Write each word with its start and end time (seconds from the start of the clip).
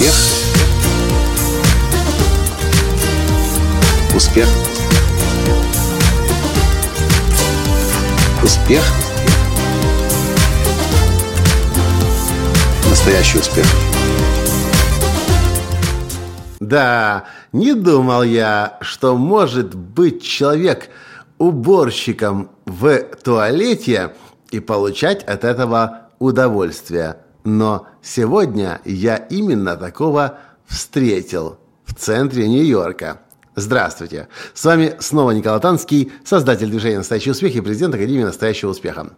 Успех. 0.00 0.14
Успех. 4.16 4.48
Успех. 8.42 8.82
Настоящий 12.88 13.38
успех. 13.40 13.66
Да, 16.60 17.24
не 17.52 17.74
думал 17.74 18.22
я, 18.22 18.78
что 18.80 19.18
может 19.18 19.74
быть 19.74 20.22
человек 20.22 20.88
уборщиком 21.36 22.48
в 22.64 23.00
туалете 23.22 24.14
и 24.50 24.60
получать 24.60 25.22
от 25.24 25.44
этого 25.44 26.08
удовольствие. 26.18 27.16
Но 27.44 27.86
сегодня 28.02 28.80
я 28.84 29.16
именно 29.16 29.76
такого 29.76 30.38
встретил 30.66 31.58
в 31.84 31.94
центре 31.94 32.48
Нью-Йорка. 32.48 33.20
Здравствуйте! 33.56 34.28
С 34.54 34.64
вами 34.64 34.94
снова 35.00 35.32
Николай 35.32 35.60
Танский, 35.60 36.12
создатель 36.24 36.70
движения 36.70 36.98
«Настоящий 36.98 37.32
успех» 37.32 37.54
и 37.56 37.60
президент 37.60 37.94
Академии 37.94 38.22
«Настоящего 38.22 38.70
успеха». 38.70 39.10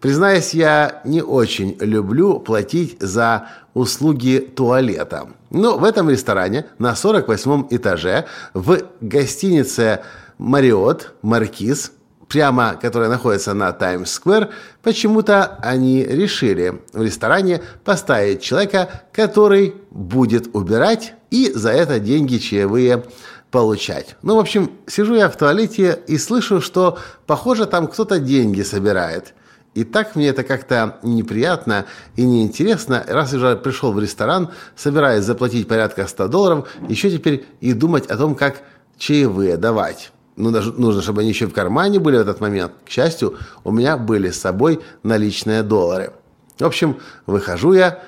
Признаюсь, 0.00 0.52
я 0.52 1.00
не 1.04 1.22
очень 1.22 1.76
люблю 1.80 2.38
платить 2.38 2.96
за 3.00 3.48
услуги 3.74 4.38
туалета. 4.38 5.30
Но 5.50 5.78
в 5.78 5.84
этом 5.84 6.10
ресторане 6.10 6.66
на 6.78 6.94
48 6.94 7.68
этаже 7.70 8.26
в 8.52 8.82
гостинице 9.00 10.00
«Мариот» 10.36 11.14
«Маркиз» 11.22 11.92
прямо, 12.28 12.78
которая 12.80 13.08
находится 13.08 13.54
на 13.54 13.72
Таймс-сквер, 13.72 14.50
почему-то 14.82 15.58
они 15.62 16.04
решили 16.04 16.80
в 16.92 17.02
ресторане 17.02 17.62
поставить 17.84 18.42
человека, 18.42 19.02
который 19.12 19.74
будет 19.90 20.54
убирать 20.54 21.14
и 21.30 21.50
за 21.52 21.70
это 21.70 21.98
деньги 21.98 22.38
чаевые 22.38 23.04
получать. 23.50 24.16
Ну, 24.22 24.36
в 24.36 24.38
общем, 24.38 24.70
сижу 24.86 25.14
я 25.14 25.28
в 25.28 25.36
туалете 25.36 25.98
и 26.06 26.18
слышу, 26.18 26.60
что, 26.60 26.98
похоже, 27.26 27.66
там 27.66 27.86
кто-то 27.86 28.18
деньги 28.18 28.62
собирает. 28.62 29.34
И 29.74 29.84
так 29.84 30.16
мне 30.16 30.28
это 30.28 30.42
как-то 30.42 30.98
неприятно 31.02 31.86
и 32.16 32.24
неинтересно. 32.24 33.04
Раз 33.06 33.32
уже 33.32 33.56
пришел 33.56 33.92
в 33.92 34.00
ресторан, 34.00 34.50
собираюсь 34.76 35.24
заплатить 35.24 35.68
порядка 35.68 36.06
100 36.06 36.28
долларов, 36.28 36.68
еще 36.88 37.10
теперь 37.10 37.46
и 37.60 37.72
думать 37.72 38.06
о 38.06 38.16
том, 38.16 38.34
как 38.34 38.62
чаевые 38.98 39.56
давать 39.56 40.10
ну, 40.38 40.50
даже 40.50 40.72
нужно, 40.72 41.02
чтобы 41.02 41.20
они 41.20 41.30
еще 41.30 41.46
в 41.46 41.52
кармане 41.52 41.98
были 41.98 42.16
в 42.16 42.20
этот 42.20 42.40
момент. 42.40 42.72
К 42.86 42.88
счастью, 42.88 43.36
у 43.64 43.72
меня 43.72 43.96
были 43.96 44.30
с 44.30 44.40
собой 44.40 44.80
наличные 45.02 45.62
доллары. 45.62 46.12
В 46.58 46.64
общем, 46.64 46.98
выхожу 47.26 47.72
я 47.72 48.02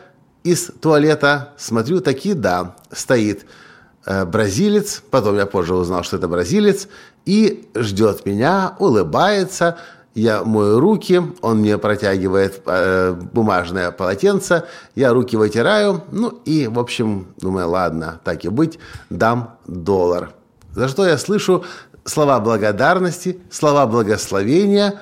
из 0.44 0.70
туалета, 0.80 1.52
смотрю, 1.56 2.00
такие, 2.00 2.34
да, 2.34 2.76
стоит 2.90 3.46
э, 4.06 4.24
бразилец, 4.24 5.02
потом 5.10 5.36
я 5.36 5.46
позже 5.46 5.74
узнал, 5.74 6.02
что 6.02 6.16
это 6.16 6.28
бразилец, 6.28 6.88
и 7.26 7.68
ждет 7.74 8.24
меня, 8.24 8.74
улыбается, 8.78 9.78
я 10.14 10.42
мою 10.42 10.80
руки, 10.80 11.22
он 11.42 11.58
мне 11.58 11.78
протягивает 11.78 12.62
э, 12.64 13.12
бумажное 13.32 13.90
полотенце, 13.90 14.64
я 14.94 15.12
руки 15.12 15.36
вытираю, 15.36 16.04
ну 16.10 16.40
и, 16.44 16.66
в 16.66 16.78
общем, 16.78 17.28
думаю, 17.38 17.68
ладно, 17.68 18.20
так 18.24 18.44
и 18.44 18.48
быть, 18.48 18.78
дам 19.10 19.58
доллар. 19.66 20.32
За 20.72 20.88
что 20.88 21.06
я 21.06 21.18
слышу 21.18 21.64
слова 22.10 22.40
благодарности, 22.40 23.38
слова 23.50 23.86
благословения 23.86 25.00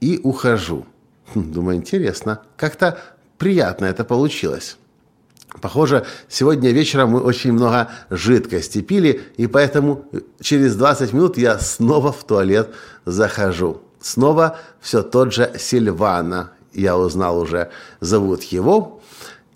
и 0.00 0.20
ухожу. 0.22 0.86
Хм, 1.34 1.52
думаю, 1.52 1.76
интересно, 1.76 2.42
как-то 2.56 2.98
приятно 3.38 3.86
это 3.86 4.04
получилось. 4.04 4.76
Похоже, 5.60 6.04
сегодня 6.28 6.70
вечером 6.70 7.10
мы 7.10 7.20
очень 7.20 7.52
много 7.52 7.88
жидкости 8.10 8.82
пили, 8.82 9.22
и 9.36 9.46
поэтому 9.46 10.04
через 10.40 10.76
20 10.76 11.12
минут 11.12 11.38
я 11.38 11.58
снова 11.58 12.12
в 12.12 12.24
туалет 12.24 12.74
захожу. 13.06 13.80
Снова 14.00 14.58
все 14.80 15.02
тот 15.02 15.32
же 15.32 15.52
Сильвана, 15.58 16.50
я 16.72 16.98
узнал 16.98 17.38
уже, 17.38 17.70
зовут 18.00 18.42
его. 18.42 19.00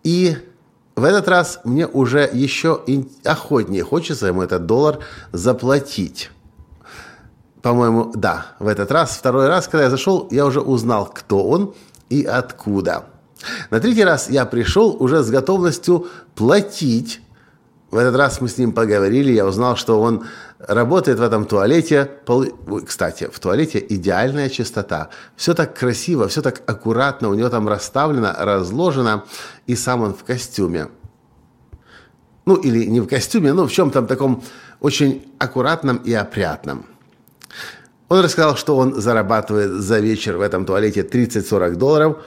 И 0.03 0.37
в 0.97 1.05
этот 1.05 1.29
раз 1.29 1.61
мне 1.65 1.87
уже 1.87 2.29
еще 2.33 2.83
охотнее 3.25 3.85
хочется 3.85 4.27
ему 4.29 4.43
этот 4.43 4.67
доллар 4.67 5.01
заплатить. 5.33 6.31
По-моему, 7.63 8.13
да, 8.15 8.47
в 8.59 8.67
этот 8.67 8.91
раз. 8.91 9.17
Второй 9.17 9.49
раз, 9.49 9.69
когда 9.69 9.85
я 9.85 9.91
зашел, 9.91 10.27
я 10.31 10.45
уже 10.45 10.61
узнал, 10.61 11.07
кто 11.07 11.45
он 11.49 11.75
и 12.11 12.25
откуда. 12.25 13.05
На 13.71 13.81
третий 13.81 14.05
раз 14.05 14.29
я 14.29 14.45
пришел 14.47 14.97
уже 14.99 15.23
с 15.23 15.31
готовностью 15.31 16.07
платить. 16.35 17.21
В 17.91 17.97
этот 17.97 18.17
раз 18.17 18.41
мы 18.41 18.49
с 18.49 18.59
ним 18.59 18.73
поговорили, 18.73 19.33
я 19.33 19.47
узнал, 19.47 19.77
что 19.77 20.01
он 20.01 20.25
работает 20.59 21.19
в 21.19 21.23
этом 21.23 21.45
туалете. 21.45 22.11
Кстати, 22.87 23.29
в 23.33 23.39
туалете 23.39 23.85
идеальная 23.89 24.49
чистота. 24.49 25.11
Все 25.37 25.55
так 25.55 25.77
красиво, 25.77 26.27
все 26.29 26.43
так 26.43 26.63
аккуратно, 26.67 27.29
у 27.29 27.35
него 27.35 27.49
там 27.49 27.69
расставлено, 27.69 28.35
разложено, 28.39 29.25
и 29.67 29.77
сам 29.77 30.03
он 30.03 30.15
в 30.15 30.25
костюме. 30.25 30.89
Ну, 32.45 32.57
или 32.57 32.87
не 32.87 33.01
в 33.01 33.07
костюме, 33.07 33.53
но 33.53 33.67
в 33.67 33.73
чем-то 33.73 34.03
таком 34.03 34.43
очень 34.81 35.33
аккуратном 35.39 35.99
и 35.99 36.13
опрятном. 36.13 36.87
Он 38.13 38.21
рассказал, 38.21 38.57
что 38.57 38.77
он 38.77 39.01
зарабатывает 39.01 39.71
за 39.71 39.99
вечер 39.99 40.37
в 40.37 40.43
этом 40.43 40.67
туалете 40.67 41.01
30-40 41.01 41.77
долларов, 41.77 42.19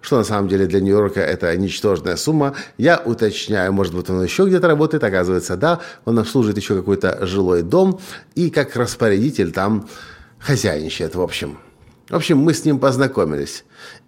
что 0.00 0.16
на 0.16 0.24
самом 0.24 0.48
деле 0.48 0.66
для 0.66 0.80
Нью-Йорка 0.80 1.20
это 1.20 1.56
ничтожная 1.56 2.16
сумма. 2.16 2.56
Я 2.76 3.00
уточняю, 3.04 3.72
может 3.72 3.94
быть, 3.94 4.10
он 4.10 4.20
еще 4.20 4.46
где-то 4.46 4.66
работает. 4.66 5.04
Оказывается, 5.04 5.56
да, 5.56 5.78
он 6.04 6.18
обслуживает 6.18 6.56
еще 6.56 6.74
какой-то 6.74 7.24
жилой 7.24 7.62
дом 7.62 8.00
и 8.34 8.50
как 8.50 8.74
распорядитель 8.74 9.52
там 9.52 9.88
хозяйничает, 10.40 11.14
в 11.14 11.20
общем. 11.20 11.58
В 12.08 12.16
общем, 12.16 12.38
мы 12.38 12.52
с 12.52 12.64
ним 12.64 12.80
познакомились. 12.80 13.64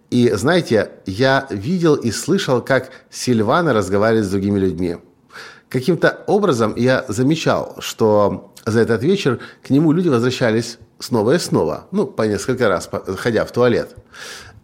И, 0.09 0.33
знаете, 0.33 0.89
я 1.05 1.47
видел 1.49 1.95
и 1.95 2.11
слышал, 2.11 2.61
как 2.61 2.89
Сильвана 3.09 3.71
разговаривает 3.71 4.25
с 4.25 4.29
другими 4.31 4.59
людьми. 4.59 4.97
Каким-то 5.69 6.25
образом 6.27 6.75
я 6.75 7.05
замечал, 7.07 7.77
что 7.79 8.53
за 8.65 8.81
этот 8.81 9.01
вечер 9.01 9.39
к 9.65 9.69
нему 9.69 9.93
люди 9.93 10.09
возвращались 10.09 10.77
снова 11.01 11.35
и 11.35 11.39
снова, 11.39 11.87
ну, 11.91 12.07
по 12.07 12.23
несколько 12.23 12.69
раз, 12.69 12.89
ходя 13.17 13.45
в 13.45 13.51
туалет, 13.51 13.95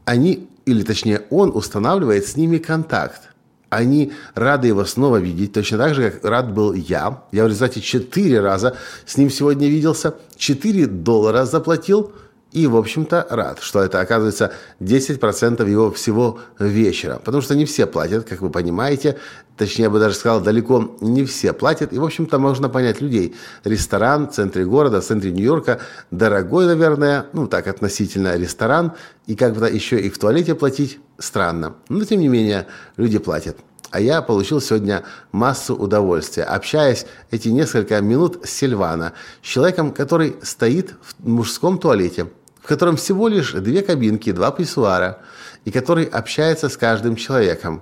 они, 0.06 0.48
или 0.66 0.84
точнее 0.84 1.24
он, 1.30 1.52
устанавливает 1.56 2.26
с 2.26 2.36
ними 2.36 2.58
контакт. 2.58 3.22
Они 3.70 4.14
рады 4.34 4.68
его 4.68 4.86
снова 4.86 5.18
видеть, 5.18 5.52
точно 5.52 5.78
так 5.78 5.94
же, 5.94 6.10
как 6.10 6.24
рад 6.24 6.54
был 6.54 6.74
я. 6.74 7.24
Я 7.34 7.44
в 7.44 7.48
результате 7.48 7.82
четыре 7.82 8.40
раза 8.40 8.78
с 9.06 9.18
ним 9.18 9.30
сегодня 9.30 9.68
виделся, 9.68 10.16
четыре 10.38 10.88
доллара 10.88 11.46
заплатил– 11.46 12.14
и, 12.52 12.66
в 12.66 12.78
общем-то, 12.78 13.28
рад, 13.30 13.60
что 13.62 13.84
это 13.84 14.00
оказывается 14.00 14.54
10% 14.80 15.70
его 15.70 15.92
всего 15.92 16.40
вечера. 16.60 17.20
Потому 17.24 17.42
что 17.42 17.56
не 17.56 17.66
все 17.66 17.86
платят, 17.86 18.28
как 18.28 18.42
вы 18.42 18.50
понимаете. 18.50 19.18
Точнее, 19.58 19.86
я 19.86 19.90
бы 19.90 20.00
даже 20.00 20.16
сказал, 20.16 20.40
далеко 20.40 20.98
не 21.02 21.26
все 21.26 21.52
платят. 21.52 21.92
И, 21.92 22.00
в 22.00 22.06
общем-то, 22.06 22.40
можно 22.40 22.70
понять 22.70 23.02
людей. 23.02 23.36
Ресторан 23.64 24.30
в 24.30 24.32
центре 24.32 24.66
города, 24.66 25.02
в 25.02 25.04
центре 25.06 25.32
Нью-Йорка, 25.32 25.80
дорогой, 26.10 26.68
наверное, 26.68 27.26
ну 27.34 27.48
так, 27.48 27.68
относительно 27.68 28.38
ресторан. 28.38 28.94
И 29.26 29.36
как-то 29.36 29.66
еще 29.66 30.00
и 30.00 30.10
в 30.10 30.18
туалете 30.18 30.56
платить 30.56 31.00
странно. 31.18 31.76
Но, 31.90 32.06
тем 32.06 32.22
не 32.22 32.30
менее, 32.30 32.68
люди 32.96 33.18
платят. 33.18 33.58
А 33.90 34.02
я 34.02 34.22
получил 34.22 34.60
сегодня 34.60 35.04
массу 35.32 35.76
удовольствия, 35.76 36.44
общаясь 36.44 37.06
эти 37.32 37.48
несколько 37.50 38.02
минут 38.02 38.46
с 38.46 38.50
Сильвана, 38.50 39.14
с 39.42 39.48
человеком, 39.48 39.92
который 39.92 40.36
стоит 40.42 40.96
в 41.02 41.28
мужском 41.28 41.78
туалете, 41.78 42.28
в 42.62 42.68
котором 42.68 42.98
всего 42.98 43.30
лишь 43.30 43.54
две 43.54 43.82
кабинки, 43.82 44.32
два 44.32 44.52
писсуара, 44.52 45.20
и 45.64 45.72
который 45.72 46.04
общается 46.06 46.68
с 46.68 46.76
каждым 46.76 47.16
человеком. 47.16 47.82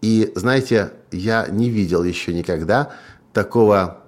И, 0.00 0.32
знаете, 0.34 0.92
я 1.10 1.46
не 1.48 1.68
видел 1.68 2.02
еще 2.02 2.32
никогда 2.32 2.92
такого 3.32 4.02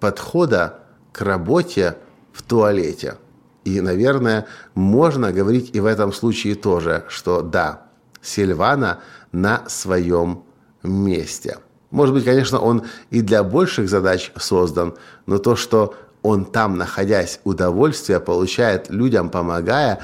подхода 0.00 0.80
к 1.12 1.22
работе 1.22 1.96
в 2.32 2.42
туалете. 2.42 3.16
И, 3.64 3.80
наверное, 3.80 4.46
можно 4.74 5.32
говорить 5.32 5.70
и 5.74 5.80
в 5.80 5.86
этом 5.86 6.12
случае 6.12 6.54
тоже, 6.54 7.04
что 7.08 7.42
да, 7.42 7.89
Сильвана 8.22 9.00
на 9.32 9.68
своем 9.68 10.44
месте. 10.82 11.58
Может 11.90 12.14
быть, 12.14 12.24
конечно, 12.24 12.60
он 12.60 12.84
и 13.10 13.20
для 13.20 13.42
больших 13.42 13.88
задач 13.88 14.32
создан, 14.36 14.94
но 15.26 15.38
то, 15.38 15.56
что 15.56 15.94
он 16.22 16.44
там, 16.44 16.76
находясь, 16.76 17.40
удовольствие 17.44 18.20
получает 18.20 18.90
людям, 18.90 19.30
помогая, 19.30 20.00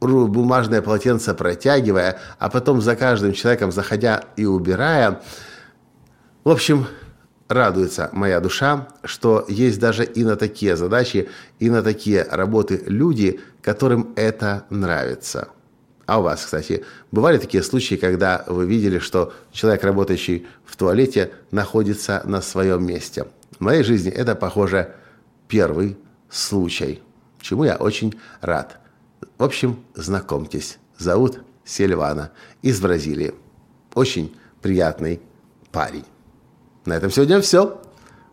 бумажное 0.00 0.82
полотенце 0.82 1.34
протягивая, 1.34 2.18
а 2.38 2.48
потом 2.48 2.80
за 2.80 2.96
каждым 2.96 3.32
человеком 3.32 3.72
заходя 3.72 4.24
и 4.36 4.44
убирая. 4.44 5.20
В 6.44 6.50
общем, 6.50 6.86
радуется 7.48 8.10
моя 8.12 8.40
душа, 8.40 8.88
что 9.02 9.44
есть 9.48 9.80
даже 9.80 10.04
и 10.04 10.24
на 10.24 10.36
такие 10.36 10.76
задачи, 10.76 11.28
и 11.58 11.70
на 11.70 11.82
такие 11.82 12.22
работы 12.22 12.82
люди, 12.86 13.40
которым 13.62 14.12
это 14.16 14.64
нравится. 14.70 15.48
А 16.06 16.20
у 16.20 16.22
вас, 16.22 16.44
кстати, 16.44 16.84
бывали 17.10 17.38
такие 17.38 17.62
случаи, 17.62 17.94
когда 17.94 18.44
вы 18.46 18.66
видели, 18.66 18.98
что 18.98 19.32
человек, 19.52 19.84
работающий 19.84 20.46
в 20.64 20.76
туалете, 20.76 21.32
находится 21.50 22.22
на 22.24 22.42
своем 22.42 22.86
месте? 22.86 23.26
В 23.58 23.60
моей 23.60 23.82
жизни 23.82 24.10
это, 24.10 24.34
похоже, 24.34 24.94
первый 25.48 25.96
случай, 26.28 27.02
чему 27.40 27.64
я 27.64 27.76
очень 27.76 28.14
рад. 28.40 28.78
В 29.38 29.44
общем, 29.44 29.82
знакомьтесь, 29.94 30.78
зовут 30.98 31.40
Сильвана 31.64 32.32
из 32.62 32.80
Бразилии. 32.80 33.34
Очень 33.94 34.36
приятный 34.60 35.20
парень. 35.72 36.04
На 36.84 36.94
этом 36.94 37.10
сегодня 37.10 37.40
все. 37.40 37.80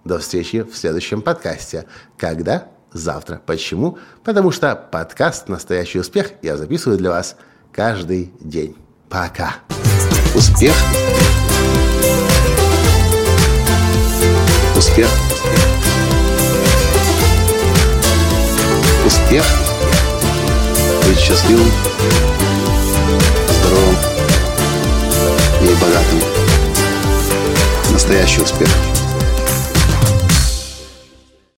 До 0.04 0.20
встречи 0.20 0.64
в 0.64 0.76
следующем 0.76 1.22
подкасте. 1.22 1.86
Когда? 2.18 2.68
Завтра. 2.92 3.42
Почему? 3.46 3.98
Потому 4.24 4.52
что 4.52 4.76
подкаст 4.76 5.48
«Настоящий 5.48 6.00
успех» 6.00 6.32
я 6.42 6.58
записываю 6.58 6.98
для 6.98 7.12
вас 7.12 7.38
каждый 7.72 8.32
день. 8.40 8.76
Пока. 9.10 9.56
Успех. 10.36 10.76
Успех. 14.76 15.10
Успех. 19.06 19.46
Быть 21.06 21.20
счастливым, 21.20 21.72
здоровым 23.60 23.96
и 25.62 25.74
богатым. 25.82 26.22
Настоящий 27.92 28.42
успех. 28.42 28.70